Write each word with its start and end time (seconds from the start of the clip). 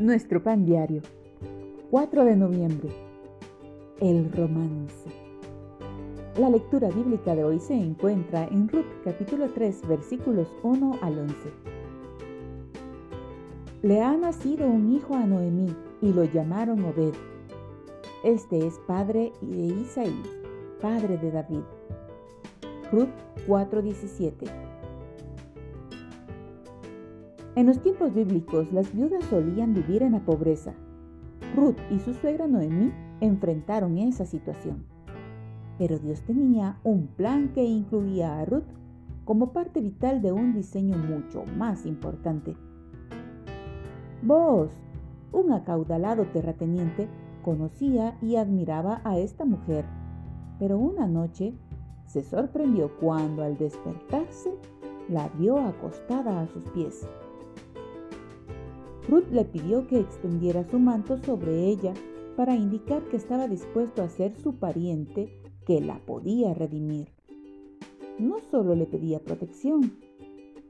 Nuestro 0.00 0.42
pan 0.42 0.64
diario. 0.64 1.02
4 1.90 2.24
de 2.24 2.34
noviembre. 2.34 2.88
El 4.00 4.32
romance. 4.32 5.10
La 6.38 6.48
lectura 6.48 6.88
bíblica 6.88 7.34
de 7.34 7.44
hoy 7.44 7.60
se 7.60 7.74
encuentra 7.74 8.46
en 8.46 8.66
Ruth 8.70 8.86
capítulo 9.04 9.50
3 9.50 9.86
versículos 9.86 10.48
1 10.62 11.00
al 11.02 11.18
11. 11.18 11.34
Le 13.82 14.00
ha 14.00 14.16
nacido 14.16 14.66
un 14.66 14.90
hijo 14.90 15.14
a 15.14 15.26
Noemí 15.26 15.76
y 16.00 16.14
lo 16.14 16.24
llamaron 16.24 16.82
Obed. 16.82 17.12
Este 18.24 18.66
es 18.66 18.78
padre 18.86 19.34
de 19.42 19.66
Isaí, 19.66 20.22
padre 20.80 21.18
de 21.18 21.30
David. 21.30 21.64
Ruth 22.90 23.10
4:17 23.46 24.79
en 27.56 27.66
los 27.66 27.82
tiempos 27.82 28.14
bíblicos, 28.14 28.72
las 28.72 28.94
viudas 28.94 29.24
solían 29.24 29.74
vivir 29.74 30.02
en 30.02 30.12
la 30.12 30.20
pobreza. 30.20 30.74
Ruth 31.56 31.78
y 31.90 31.98
su 31.98 32.14
suegra 32.14 32.46
Noemí 32.46 32.92
enfrentaron 33.20 33.98
esa 33.98 34.24
situación. 34.24 34.84
Pero 35.78 35.98
Dios 35.98 36.20
tenía 36.22 36.78
un 36.84 37.08
plan 37.08 37.52
que 37.52 37.64
incluía 37.64 38.38
a 38.38 38.44
Ruth 38.44 38.68
como 39.24 39.52
parte 39.52 39.80
vital 39.80 40.22
de 40.22 40.32
un 40.32 40.52
diseño 40.52 40.96
mucho 40.96 41.44
más 41.56 41.86
importante. 41.86 42.56
Vos, 44.22 44.70
un 45.32 45.52
acaudalado 45.52 46.26
terrateniente, 46.26 47.08
conocía 47.42 48.16
y 48.20 48.36
admiraba 48.36 49.00
a 49.04 49.18
esta 49.18 49.44
mujer, 49.44 49.84
pero 50.58 50.78
una 50.78 51.06
noche 51.06 51.54
se 52.06 52.22
sorprendió 52.22 52.90
cuando 52.98 53.42
al 53.42 53.56
despertarse 53.56 54.52
la 55.08 55.28
vio 55.38 55.58
acostada 55.58 56.40
a 56.40 56.46
sus 56.46 56.62
pies. 56.70 57.06
Ruth 59.10 59.32
le 59.32 59.44
pidió 59.44 59.88
que 59.88 59.98
extendiera 59.98 60.62
su 60.62 60.78
manto 60.78 61.18
sobre 61.18 61.66
ella 61.66 61.92
para 62.36 62.54
indicar 62.54 63.02
que 63.08 63.16
estaba 63.16 63.48
dispuesto 63.48 64.02
a 64.02 64.08
ser 64.08 64.36
su 64.36 64.54
pariente 64.54 65.42
que 65.66 65.80
la 65.80 65.98
podía 65.98 66.54
redimir. 66.54 67.08
No 68.20 68.36
solo 68.52 68.76
le 68.76 68.86
pedía 68.86 69.18
protección, 69.18 69.96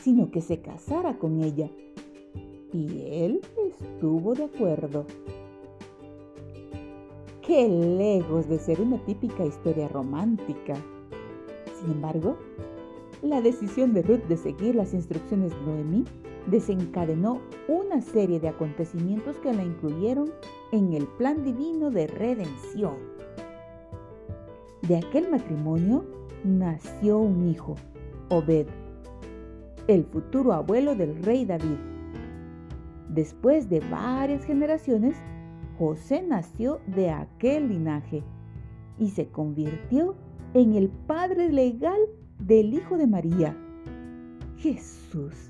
sino 0.00 0.30
que 0.30 0.40
se 0.40 0.62
casara 0.62 1.18
con 1.18 1.42
ella. 1.42 1.68
Y 2.72 3.02
él 3.10 3.42
estuvo 3.68 4.32
de 4.32 4.44
acuerdo. 4.44 5.04
Qué 7.46 7.68
lejos 7.68 8.48
de 8.48 8.58
ser 8.58 8.80
una 8.80 8.96
típica 9.04 9.44
historia 9.44 9.88
romántica. 9.88 10.74
Sin 11.78 11.90
embargo, 11.90 12.38
la 13.22 13.40
decisión 13.40 13.94
de 13.94 14.02
Ruth 14.02 14.24
de 14.28 14.36
seguir 14.36 14.74
las 14.74 14.92
instrucciones 14.92 15.52
de 15.52 15.60
Noemí 15.62 16.04
desencadenó 16.46 17.40
una 17.68 18.00
serie 18.00 18.40
de 18.40 18.48
acontecimientos 18.48 19.36
que 19.38 19.52
la 19.52 19.62
incluyeron 19.62 20.30
en 20.72 20.92
el 20.92 21.06
plan 21.06 21.44
divino 21.44 21.90
de 21.90 22.08
redención. 22.08 22.96
De 24.88 24.96
aquel 24.96 25.30
matrimonio 25.30 26.04
nació 26.42 27.18
un 27.18 27.48
hijo, 27.48 27.76
Obed, 28.28 28.66
el 29.86 30.04
futuro 30.04 30.52
abuelo 30.52 30.96
del 30.96 31.22
rey 31.22 31.44
David. 31.44 31.78
Después 33.08 33.68
de 33.68 33.80
varias 33.80 34.44
generaciones, 34.44 35.16
José 35.78 36.22
nació 36.22 36.80
de 36.88 37.10
aquel 37.10 37.68
linaje 37.68 38.24
y 38.98 39.10
se 39.10 39.28
convirtió 39.28 40.16
en 40.54 40.74
el 40.74 40.88
padre 40.88 41.52
legal 41.52 42.00
del 42.46 42.74
hijo 42.74 42.96
de 42.96 43.06
María, 43.06 43.56
Jesús 44.56 45.48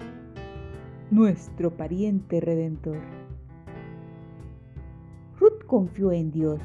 nuestro 1.11 1.77
pariente 1.77 2.41
redentor. 2.41 2.99
Ruth 5.39 5.65
confió 5.67 6.13
en 6.13 6.31
Dios 6.31 6.61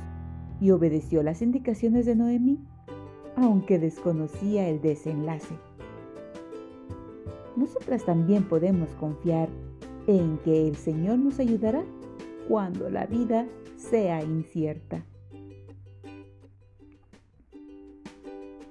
y 0.61 0.71
obedeció 0.71 1.23
las 1.23 1.41
indicaciones 1.41 2.05
de 2.05 2.15
Noemí, 2.15 2.59
aunque 3.35 3.79
desconocía 3.79 4.69
el 4.69 4.81
desenlace. 4.81 5.55
Nosotras 7.55 8.05
también 8.05 8.47
podemos 8.47 8.89
confiar 8.95 9.49
en 10.07 10.37
que 10.39 10.67
el 10.67 10.75
Señor 10.75 11.19
nos 11.19 11.39
ayudará 11.39 11.83
cuando 12.47 12.89
la 12.89 13.05
vida 13.05 13.47
sea 13.75 14.23
incierta. 14.23 15.05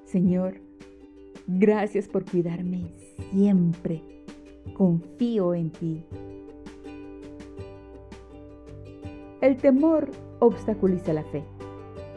Señor, 0.05 0.61
gracias 1.47 2.09
por 2.09 2.25
cuidarme 2.25 2.87
siempre 3.33 4.03
confío 4.75 5.55
en 5.55 5.71
ti. 5.71 6.05
El 9.41 9.57
temor 9.57 10.11
obstaculiza 10.41 11.12
la 11.12 11.25
fe, 11.25 11.45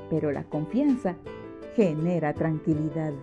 pero 0.10 0.32
la 0.32 0.44
confianza 0.44 1.16
genera 1.76 2.34
tranquilidad. 2.34 3.14